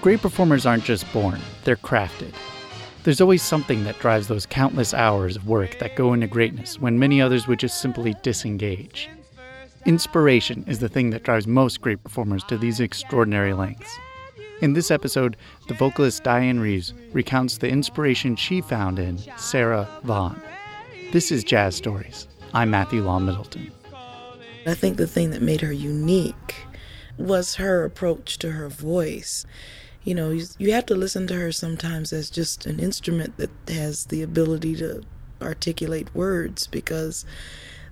Great 0.00 0.22
performers 0.22 0.64
aren't 0.64 0.84
just 0.84 1.12
born, 1.12 1.40
they're 1.64 1.74
crafted. 1.74 2.32
There's 3.02 3.20
always 3.20 3.42
something 3.42 3.82
that 3.82 3.98
drives 3.98 4.28
those 4.28 4.46
countless 4.46 4.94
hours 4.94 5.34
of 5.34 5.48
work 5.48 5.78
that 5.80 5.96
go 5.96 6.12
into 6.12 6.28
greatness 6.28 6.78
when 6.78 7.00
many 7.00 7.20
others 7.20 7.48
would 7.48 7.58
just 7.58 7.80
simply 7.80 8.14
disengage. 8.22 9.10
Inspiration 9.86 10.64
is 10.68 10.78
the 10.78 10.88
thing 10.88 11.10
that 11.10 11.24
drives 11.24 11.48
most 11.48 11.80
great 11.80 12.02
performers 12.02 12.44
to 12.44 12.56
these 12.56 12.78
extraordinary 12.78 13.54
lengths. 13.54 13.92
In 14.60 14.74
this 14.74 14.90
episode, 14.90 15.36
the 15.66 15.74
vocalist 15.74 16.22
Dianne 16.22 16.60
Reeves 16.60 16.94
recounts 17.12 17.58
the 17.58 17.68
inspiration 17.68 18.36
she 18.36 18.60
found 18.60 19.00
in 19.00 19.18
Sarah 19.36 19.88
Vaughan. 20.04 20.40
This 21.12 21.32
is 21.32 21.42
Jazz 21.42 21.74
Stories. 21.74 22.28
I'm 22.54 22.70
Matthew 22.70 23.02
Law 23.02 23.18
Middleton. 23.18 23.72
I 24.64 24.74
think 24.74 24.96
the 24.96 25.06
thing 25.08 25.30
that 25.30 25.42
made 25.42 25.60
her 25.60 25.72
unique 25.72 26.54
was 27.16 27.56
her 27.56 27.84
approach 27.84 28.38
to 28.38 28.52
her 28.52 28.68
voice. 28.68 29.44
You 30.08 30.14
know, 30.14 30.30
you, 30.30 30.46
you 30.56 30.72
have 30.72 30.86
to 30.86 30.94
listen 30.94 31.26
to 31.26 31.34
her 31.34 31.52
sometimes 31.52 32.14
as 32.14 32.30
just 32.30 32.64
an 32.64 32.80
instrument 32.80 33.36
that 33.36 33.50
has 33.68 34.06
the 34.06 34.22
ability 34.22 34.74
to 34.76 35.02
articulate 35.42 36.14
words 36.14 36.66
because 36.66 37.26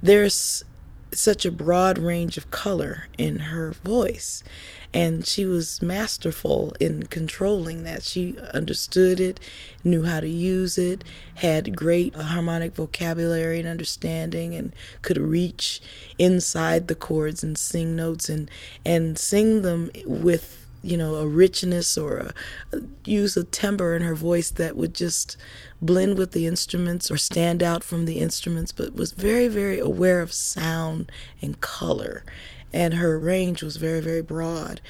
there's 0.00 0.64
such 1.10 1.44
a 1.44 1.50
broad 1.50 1.98
range 1.98 2.36
of 2.36 2.52
color 2.52 3.08
in 3.18 3.40
her 3.40 3.72
voice. 3.72 4.44
And 4.92 5.26
she 5.26 5.44
was 5.44 5.82
masterful 5.82 6.76
in 6.78 7.06
controlling 7.06 7.82
that. 7.82 8.04
She 8.04 8.36
understood 8.52 9.18
it, 9.18 9.40
knew 9.82 10.04
how 10.04 10.20
to 10.20 10.28
use 10.28 10.78
it, 10.78 11.02
had 11.34 11.74
great 11.74 12.14
harmonic 12.14 12.76
vocabulary 12.76 13.58
and 13.58 13.66
understanding, 13.66 14.54
and 14.54 14.72
could 15.02 15.18
reach 15.18 15.82
inside 16.16 16.86
the 16.86 16.94
chords 16.94 17.42
and 17.42 17.58
sing 17.58 17.96
notes 17.96 18.28
and, 18.28 18.48
and 18.84 19.18
sing 19.18 19.62
them 19.62 19.90
with 20.06 20.63
you 20.84 20.96
know, 20.96 21.16
a 21.16 21.26
richness 21.26 21.96
or 21.96 22.18
a, 22.18 22.34
a, 22.76 22.80
use 23.04 23.36
a 23.36 23.44
timbre 23.44 23.96
in 23.96 24.02
her 24.02 24.14
voice 24.14 24.50
that 24.50 24.76
would 24.76 24.94
just 24.94 25.36
blend 25.80 26.18
with 26.18 26.32
the 26.32 26.46
instruments 26.46 27.10
or 27.10 27.16
stand 27.16 27.62
out 27.62 27.82
from 27.82 28.04
the 28.04 28.18
instruments, 28.18 28.72
but 28.72 28.94
was 28.94 29.12
very, 29.12 29.48
very 29.48 29.78
aware 29.78 30.20
of 30.20 30.32
sound 30.32 31.10
and 31.40 31.60
color. 31.60 32.24
And 32.72 32.94
her 32.94 33.18
range 33.18 33.62
was 33.62 33.76
very, 33.76 34.00
very 34.00 34.22
broad. 34.22 34.80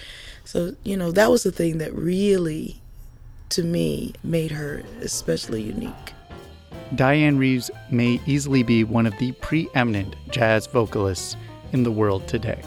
So, 0.45 0.75
you 0.83 0.97
know, 0.97 1.13
that 1.13 1.31
was 1.31 1.43
the 1.43 1.53
thing 1.53 1.79
that 1.79 1.95
really, 1.95 2.81
to 3.51 3.63
me, 3.63 4.15
made 4.23 4.51
her 4.51 4.83
especially 5.01 5.63
unique. 5.63 6.13
Dianne 6.95 7.39
Reeves 7.39 7.71
may 7.91 8.21
easily 8.27 8.63
be 8.63 8.85
one 8.85 9.07
of 9.07 9.17
the 9.19 9.33
preeminent 9.33 10.17
jazz 10.31 10.67
vocalists 10.67 11.37
in 11.73 11.83
the 11.83 11.93
world 11.93 12.27
today. 12.29 12.63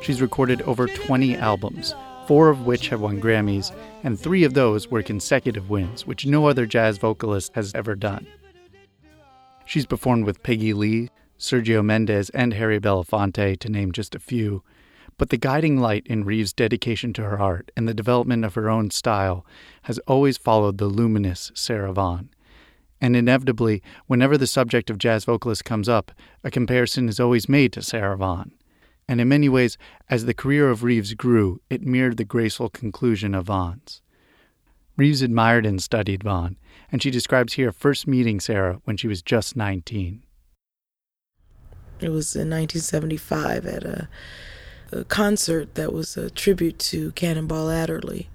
She's 0.00 0.22
recorded 0.22 0.62
over 0.62 0.86
20 0.86 1.36
albums, 1.36 1.94
four 2.26 2.48
of 2.48 2.64
which 2.64 2.88
have 2.88 3.02
won 3.02 3.20
Grammys, 3.20 3.70
and 4.02 4.18
three 4.18 4.44
of 4.44 4.54
those 4.54 4.90
were 4.90 5.02
consecutive 5.02 5.68
wins, 5.68 6.06
which 6.06 6.24
no 6.24 6.46
other 6.48 6.64
jazz 6.64 6.96
vocalist 6.96 7.52
has 7.54 7.74
ever 7.74 7.94
done. 7.94 8.26
She's 9.66 9.84
performed 9.84 10.24
with 10.24 10.42
Peggy 10.42 10.72
Lee, 10.72 11.10
Sergio 11.38 11.84
Mendes, 11.84 12.30
and 12.30 12.54
Harry 12.54 12.80
Belafonte, 12.80 13.58
to 13.58 13.68
name 13.68 13.92
just 13.92 14.14
a 14.14 14.18
few. 14.18 14.62
But 15.18 15.28
the 15.28 15.36
guiding 15.36 15.76
light 15.78 16.06
in 16.06 16.24
Reeves' 16.24 16.54
dedication 16.54 17.12
to 17.12 17.22
her 17.22 17.38
art 17.38 17.70
and 17.76 17.86
the 17.86 17.92
development 17.92 18.46
of 18.46 18.54
her 18.54 18.70
own 18.70 18.90
style 18.90 19.44
has 19.82 19.98
always 20.06 20.38
followed 20.38 20.78
the 20.78 20.86
luminous 20.86 21.52
Sarah 21.54 21.92
Vaughan. 21.92 22.30
And 23.00 23.14
inevitably, 23.14 23.82
whenever 24.06 24.38
the 24.38 24.46
subject 24.46 24.90
of 24.90 24.98
jazz 24.98 25.24
vocalists 25.24 25.62
comes 25.62 25.88
up, 25.88 26.12
a 26.42 26.50
comparison 26.50 27.08
is 27.08 27.20
always 27.20 27.48
made 27.48 27.72
to 27.74 27.82
Sarah 27.82 28.16
Vaughan. 28.16 28.52
And 29.08 29.20
in 29.20 29.28
many 29.28 29.48
ways, 29.48 29.78
as 30.08 30.24
the 30.24 30.34
career 30.34 30.70
of 30.70 30.82
Reeves 30.82 31.14
grew, 31.14 31.60
it 31.70 31.82
mirrored 31.82 32.16
the 32.16 32.24
graceful 32.24 32.68
conclusion 32.68 33.34
of 33.34 33.46
Vaughan's. 33.46 34.02
Reeves 34.96 35.22
admired 35.22 35.66
and 35.66 35.82
studied 35.82 36.24
Vaughan, 36.24 36.56
and 36.90 37.02
she 37.02 37.10
describes 37.10 37.52
here 37.52 37.70
first 37.70 38.06
meeting 38.06 38.40
Sarah 38.40 38.80
when 38.84 38.96
she 38.96 39.06
was 39.06 39.22
just 39.22 39.56
19. 39.56 40.22
It 42.00 42.08
was 42.08 42.34
in 42.34 42.50
1975 42.50 43.66
at 43.66 43.84
a, 43.84 44.08
a 44.92 45.04
concert 45.04 45.74
that 45.74 45.92
was 45.92 46.16
a 46.16 46.30
tribute 46.30 46.78
to 46.80 47.12
Cannonball 47.12 47.70
Adderley. 47.70 48.28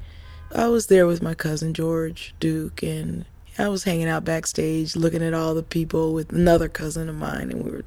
I 0.54 0.68
was 0.68 0.88
there 0.88 1.08
with 1.08 1.22
my 1.22 1.34
cousin 1.34 1.74
George 1.74 2.36
Duke, 2.40 2.84
and 2.84 3.26
I 3.58 3.68
was 3.68 3.84
hanging 3.84 4.08
out 4.08 4.24
backstage 4.24 4.96
looking 4.96 5.22
at 5.22 5.34
all 5.34 5.54
the 5.54 5.64
people 5.64 6.14
with 6.14 6.32
another 6.32 6.70
cousin 6.70 7.10
of 7.10 7.16
mine, 7.16 7.52
and 7.52 7.66
we 7.66 7.72
were 7.72 7.84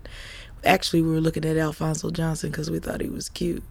actually 0.62 1.00
we 1.00 1.10
were 1.10 1.22
looking 1.22 1.44
at 1.46 1.56
Alphonso 1.56 2.10
Johnson 2.10 2.50
because 2.50 2.70
we 2.70 2.78
thought 2.78 3.00
he 3.00 3.08
was 3.08 3.30
cute. 3.30 3.62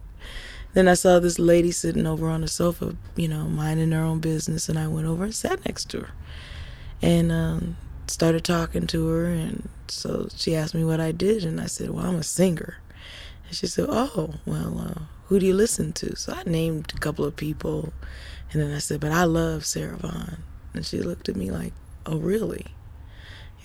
Then 0.72 0.88
I 0.88 0.94
saw 0.94 1.20
this 1.20 1.38
lady 1.38 1.70
sitting 1.70 2.04
over 2.04 2.28
on 2.28 2.40
the 2.40 2.48
sofa, 2.48 2.96
you 3.14 3.28
know, 3.28 3.44
minding 3.44 3.92
her 3.92 4.02
own 4.02 4.18
business, 4.18 4.68
and 4.68 4.76
I 4.76 4.88
went 4.88 5.06
over 5.06 5.22
and 5.22 5.34
sat 5.34 5.64
next 5.66 5.88
to 5.90 6.00
her, 6.00 6.10
and 7.00 7.30
um, 7.30 7.76
started 8.08 8.42
talking 8.42 8.88
to 8.88 9.06
her. 9.06 9.26
And 9.26 9.68
so 9.86 10.26
she 10.34 10.56
asked 10.56 10.74
me 10.74 10.84
what 10.84 10.98
I 10.98 11.12
did, 11.12 11.44
and 11.44 11.60
I 11.60 11.66
said, 11.66 11.90
"Well, 11.90 12.06
I'm 12.06 12.16
a 12.16 12.24
singer." 12.24 12.78
And 13.46 13.56
she 13.56 13.68
said, 13.68 13.86
"Oh, 13.88 14.34
well, 14.44 14.80
uh, 14.80 15.02
who 15.26 15.38
do 15.38 15.46
you 15.46 15.54
listen 15.54 15.92
to?" 15.92 16.16
So 16.16 16.32
I 16.32 16.42
named 16.44 16.92
a 16.96 16.98
couple 16.98 17.24
of 17.24 17.36
people, 17.36 17.92
and 18.50 18.60
then 18.60 18.74
I 18.74 18.78
said, 18.78 18.98
"But 18.98 19.12
I 19.12 19.22
love 19.22 19.64
Sarah 19.64 19.96
Vaughan." 19.96 20.42
And 20.74 20.84
she 20.84 20.98
looked 20.98 21.28
at 21.28 21.36
me 21.36 21.52
like, 21.52 21.72
oh, 22.06 22.18
really? 22.18 22.66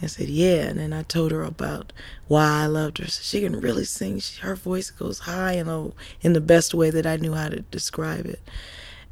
I 0.01 0.05
said, 0.05 0.29
yeah. 0.29 0.67
And 0.67 0.79
then 0.79 0.93
I 0.93 1.03
told 1.03 1.31
her 1.31 1.43
about 1.43 1.91
why 2.27 2.63
I 2.63 2.65
loved 2.67 2.99
her. 2.99 3.07
So 3.07 3.21
she 3.21 3.41
can 3.41 3.59
really 3.59 3.83
sing. 3.83 4.19
She, 4.19 4.39
her 4.41 4.55
voice 4.55 4.91
goes 4.91 5.19
high 5.19 5.53
and 5.53 5.67
low 5.67 5.93
in 6.21 6.33
the 6.33 6.41
best 6.41 6.73
way 6.73 6.89
that 6.89 7.05
I 7.05 7.17
knew 7.17 7.33
how 7.33 7.49
to 7.49 7.61
describe 7.61 8.25
it. 8.25 8.41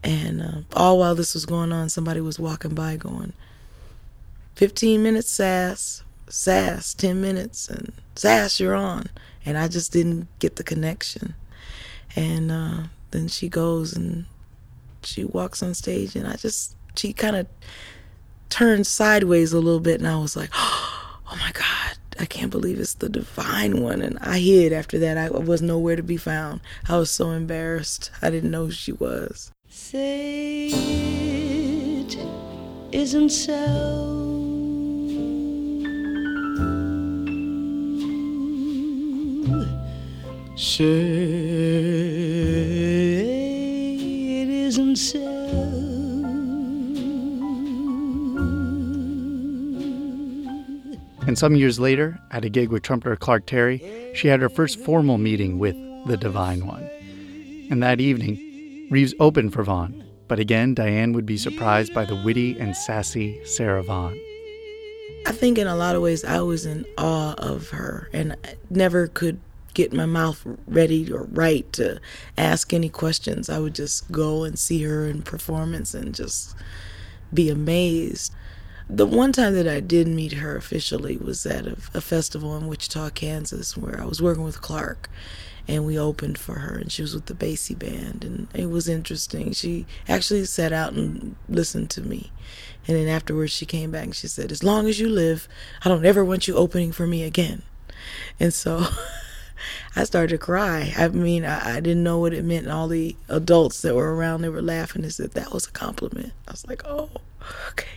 And 0.03 0.41
uh, 0.41 0.61
all 0.73 0.99
while 0.99 1.15
this 1.15 1.33
was 1.33 1.45
going 1.45 1.71
on, 1.71 1.89
somebody 1.89 2.21
was 2.21 2.39
walking 2.39 2.73
by 2.73 2.95
going, 2.95 3.33
15 4.55 5.03
minutes 5.03 5.29
sass, 5.29 6.03
sass, 6.29 6.93
10 6.93 7.19
minutes, 7.19 7.67
and 7.67 7.91
sass, 8.15 8.59
you're 8.59 8.75
on. 8.75 9.07
And 9.45 9.57
I 9.57 9.67
just 9.67 9.91
didn't 9.91 10.27
get 10.39 10.55
the 10.55 10.63
connection. 10.63 11.35
And 12.15 12.51
uh, 12.51 12.83
then 13.11 13.27
she 13.27 13.49
goes 13.49 13.95
and 13.95 14.25
she 15.03 15.23
walks 15.23 15.61
on 15.61 15.73
stage, 15.73 16.15
and 16.15 16.27
I 16.27 16.35
just, 16.35 16.75
she 16.95 17.13
kind 17.13 17.35
of 17.35 17.47
turned 18.49 18.87
sideways 18.87 19.53
a 19.53 19.59
little 19.59 19.79
bit, 19.79 19.99
and 19.99 20.07
I 20.07 20.17
was 20.17 20.35
like, 20.35 20.49
oh 20.53 21.37
my 21.39 21.51
God, 21.53 21.97
I 22.19 22.25
can't 22.25 22.51
believe 22.51 22.79
it's 22.79 22.95
the 22.95 23.09
divine 23.09 23.81
one. 23.81 24.01
And 24.01 24.17
I 24.19 24.39
hid 24.39 24.73
after 24.73 24.97
that. 24.99 25.17
I 25.17 25.29
was 25.29 25.61
nowhere 25.61 25.95
to 25.95 26.03
be 26.03 26.17
found. 26.17 26.61
I 26.87 26.97
was 26.97 27.11
so 27.11 27.31
embarrassed. 27.31 28.11
I 28.21 28.29
didn't 28.29 28.51
know 28.51 28.65
who 28.65 28.71
she 28.71 28.91
was. 28.91 29.51
Say 29.69 30.67
it 30.67 32.17
isn't 32.91 33.29
so. 33.29 34.23
Say 40.55 41.26
And 51.27 51.37
some 51.37 51.55
years 51.55 51.77
later, 51.77 52.17
at 52.31 52.45
a 52.45 52.49
gig 52.49 52.69
with 52.69 52.83
trumpeter 52.83 53.17
Clark 53.17 53.45
Terry, 53.45 54.11
she 54.15 54.29
had 54.29 54.39
her 54.39 54.47
first 54.47 54.79
formal 54.79 55.17
meeting 55.17 55.59
with 55.59 55.75
the 56.07 56.15
Divine 56.15 56.65
One. 56.65 56.89
And 57.69 57.83
that 57.83 57.99
evening, 57.99 58.87
Reeves 58.89 59.13
opened 59.19 59.51
for 59.51 59.61
Vaughan, 59.61 60.05
but 60.29 60.39
again, 60.39 60.73
Dianne 60.73 61.13
would 61.13 61.25
be 61.25 61.37
surprised 61.37 61.93
by 61.93 62.05
the 62.05 62.15
witty 62.15 62.57
and 62.57 62.73
sassy 62.73 63.43
Sarah 63.43 63.83
Vaughan. 63.83 64.17
I 65.25 65.33
think 65.33 65.57
in 65.57 65.67
a 65.67 65.75
lot 65.75 65.97
of 65.97 66.01
ways 66.01 66.23
I 66.23 66.39
was 66.39 66.65
in 66.65 66.85
awe 66.97 67.33
of 67.37 67.71
her 67.71 68.09
and 68.13 68.37
never 68.69 69.07
could 69.07 69.41
get 69.73 69.91
my 69.91 70.05
mouth 70.05 70.41
ready 70.65 71.11
or 71.11 71.23
right 71.25 71.71
to 71.73 71.99
ask 72.37 72.73
any 72.73 72.87
questions. 72.87 73.49
I 73.49 73.59
would 73.59 73.75
just 73.75 74.09
go 74.13 74.45
and 74.45 74.57
see 74.57 74.81
her 74.83 75.05
in 75.05 75.23
performance 75.23 75.93
and 75.93 76.15
just 76.15 76.55
be 77.33 77.49
amazed. 77.49 78.33
The 78.89 79.05
one 79.05 79.33
time 79.33 79.53
that 79.55 79.67
I 79.67 79.81
did 79.81 80.07
meet 80.07 80.33
her 80.33 80.55
officially 80.55 81.17
was 81.17 81.45
at 81.45 81.67
a, 81.67 81.77
a, 81.93 81.99
festival 81.99 82.55
in 82.55 82.67
Wichita, 82.67 83.09
Kansas, 83.09 83.75
where 83.75 83.99
I 84.01 84.05
was 84.05 84.21
working 84.21 84.45
with 84.45 84.61
Clark, 84.61 85.09
and 85.67 85.85
we 85.85 85.99
opened 85.99 86.37
for 86.37 86.59
her, 86.59 86.77
and 86.77 86.89
she 86.89 87.01
was 87.01 87.13
with 87.13 87.25
the 87.25 87.33
Basie 87.33 87.77
Band, 87.77 88.23
and 88.23 88.47
it 88.53 88.69
was 88.69 88.87
interesting. 88.87 89.51
She 89.51 89.85
actually 90.07 90.45
sat 90.45 90.71
out 90.71 90.93
and 90.93 91.35
listened 91.49 91.89
to 91.91 92.01
me, 92.01 92.31
and 92.87 92.95
then 92.95 93.09
afterwards 93.09 93.51
she 93.51 93.65
came 93.65 93.91
back 93.91 94.05
and 94.05 94.15
she 94.15 94.29
said, 94.29 94.53
"As 94.53 94.63
long 94.63 94.87
as 94.87 95.01
you 95.01 95.09
live, 95.09 95.49
I 95.83 95.89
don't 95.89 96.05
ever 96.05 96.23
want 96.23 96.47
you 96.47 96.55
opening 96.55 96.93
for 96.93 97.05
me 97.05 97.23
again." 97.23 97.63
And 98.39 98.53
so. 98.53 98.87
I 99.95 100.03
started 100.03 100.29
to 100.29 100.37
cry. 100.37 100.93
I 100.95 101.07
mean, 101.07 101.43
I, 101.43 101.77
I, 101.77 101.79
didn't 101.79 102.03
know 102.03 102.19
what 102.19 102.31
it 102.31 102.45
meant. 102.45 102.65
And 102.65 102.71
all 102.71 102.87
the 102.87 103.15
adults 103.27 103.81
that 103.81 103.95
were 103.95 104.15
around, 104.15 104.43
they 104.43 104.49
were 104.49 104.61
laughing 104.61 105.03
and 105.03 105.11
said 105.11 105.31
that 105.31 105.51
was 105.51 105.65
a 105.65 105.71
compliment. 105.71 106.33
I 106.47 106.51
was 106.51 106.67
like, 106.67 106.83
oh, 106.85 107.09
okay. 107.71 107.96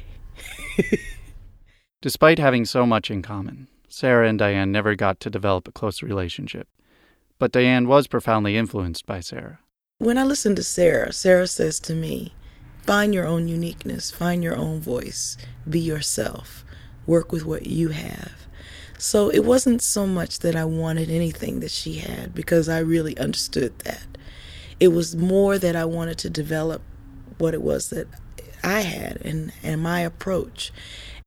Despite 2.02 2.38
having 2.38 2.64
so 2.64 2.86
much 2.86 3.10
in 3.10 3.22
common, 3.22 3.68
Sarah 3.88 4.28
and 4.28 4.38
Dianne 4.38 4.70
never 4.70 4.94
got 4.94 5.20
to 5.20 5.30
develop 5.30 5.68
a 5.68 5.72
close 5.72 6.02
relationship, 6.02 6.68
but 7.38 7.52
Dianne 7.52 7.86
was 7.86 8.06
profoundly 8.06 8.56
influenced 8.56 9.06
by 9.06 9.20
Sarah. 9.20 9.58
When 9.98 10.16
I 10.16 10.24
listen 10.24 10.54
to 10.56 10.62
Sarah, 10.62 11.12
Sarah 11.12 11.46
says 11.46 11.78
to 11.80 11.94
me, 11.94 12.32
Find 12.82 13.14
your 13.14 13.26
own 13.26 13.48
uniqueness, 13.48 14.10
find 14.10 14.42
your 14.42 14.56
own 14.56 14.80
voice, 14.80 15.36
be 15.68 15.78
yourself, 15.78 16.64
work 17.06 17.32
with 17.32 17.44
what 17.44 17.66
you 17.66 17.90
have. 17.90 18.32
So 18.98 19.28
it 19.28 19.44
wasn't 19.44 19.82
so 19.82 20.06
much 20.06 20.40
that 20.40 20.56
I 20.56 20.64
wanted 20.64 21.10
anything 21.10 21.60
that 21.60 21.70
she 21.70 21.94
had 21.94 22.34
because 22.34 22.68
I 22.68 22.78
really 22.78 23.16
understood 23.18 23.78
that. 23.80 24.06
It 24.78 24.88
was 24.88 25.14
more 25.14 25.58
that 25.58 25.76
I 25.76 25.84
wanted 25.84 26.18
to 26.18 26.30
develop 26.30 26.82
what 27.38 27.54
it 27.54 27.62
was 27.62 27.90
that 27.90 28.08
I 28.62 28.80
had 28.80 29.18
and, 29.24 29.52
and 29.62 29.82
my 29.82 30.00
approach. 30.00 30.72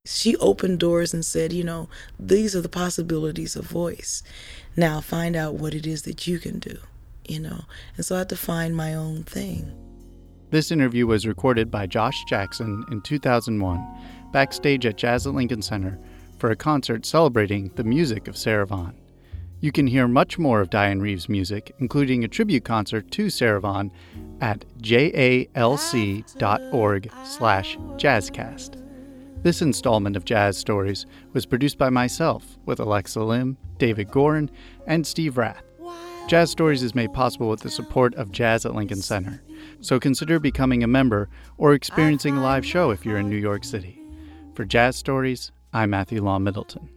She 0.05 0.35
opened 0.37 0.79
doors 0.79 1.13
and 1.13 1.25
said, 1.25 1.53
you 1.53 1.63
know, 1.63 1.87
these 2.19 2.55
are 2.55 2.61
the 2.61 2.69
possibilities 2.69 3.55
of 3.55 3.65
voice. 3.65 4.21
Now 4.75 4.99
find 4.99 5.35
out 5.35 5.55
what 5.55 5.73
it 5.73 5.87
is 5.87 6.01
that 6.01 6.27
you 6.27 6.39
can 6.39 6.59
do, 6.59 6.77
you 7.27 7.39
know. 7.39 7.61
And 7.95 8.05
so 8.05 8.15
I 8.15 8.19
had 8.19 8.29
to 8.29 8.35
find 8.35 8.75
my 8.75 8.93
own 8.93 9.23
thing. 9.23 9.71
This 10.49 10.71
interview 10.71 11.07
was 11.07 11.25
recorded 11.25 11.71
by 11.71 11.87
Josh 11.87 12.23
Jackson 12.25 12.85
in 12.91 13.01
2001, 13.01 13.87
backstage 14.31 14.85
at 14.85 14.97
Jazz 14.97 15.25
at 15.25 15.33
Lincoln 15.33 15.61
Center 15.61 15.97
for 16.37 16.51
a 16.51 16.55
concert 16.55 17.05
celebrating 17.05 17.71
the 17.75 17.83
music 17.83 18.27
of 18.27 18.37
Sarah 18.37 18.67
Vaughan. 18.67 18.93
You 19.63 19.71
can 19.71 19.87
hear 19.87 20.09
much 20.09 20.37
more 20.37 20.59
of 20.59 20.69
Dianne 20.69 20.99
Reeves' 20.99 21.29
music, 21.29 21.73
including 21.79 22.25
a 22.25 22.27
tribute 22.27 22.65
concert 22.65 23.09
to 23.11 23.29
Sarah 23.29 23.61
Vaughan, 23.61 23.93
at 24.41 24.65
jalc.org 24.81 25.53
slash 27.23 27.77
jazzcast. 27.77 28.83
This 29.41 29.61
installment 29.61 30.17
of 30.17 30.25
Jazz 30.25 30.57
Stories 30.57 31.05
was 31.31 31.45
produced 31.45 31.77
by 31.77 31.89
myself 31.89 32.57
with 32.65 32.81
Alexa 32.81 33.23
Lim, 33.23 33.55
David 33.77 34.09
Gorin, 34.09 34.49
and 34.85 35.07
Steve 35.07 35.37
Rath. 35.37 35.63
Jazz 36.27 36.51
Stories 36.51 36.83
is 36.83 36.93
made 36.93 37.13
possible 37.13 37.47
with 37.47 37.61
the 37.61 37.69
support 37.69 38.13
of 38.15 38.33
Jazz 38.33 38.65
at 38.65 38.75
Lincoln 38.75 39.01
Center, 39.01 39.41
so 39.79 39.97
consider 39.97 40.41
becoming 40.41 40.83
a 40.83 40.87
member 40.87 41.29
or 41.57 41.73
experiencing 41.73 42.35
a 42.35 42.43
live 42.43 42.65
show 42.65 42.91
if 42.91 43.05
you're 43.05 43.17
in 43.17 43.29
New 43.29 43.37
York 43.37 43.63
City. 43.63 43.97
For 44.55 44.65
Jazz 44.65 44.97
Stories, 44.97 45.53
I'm 45.71 45.91
Matthew 45.91 46.21
Law 46.21 46.37
Middleton. 46.37 46.89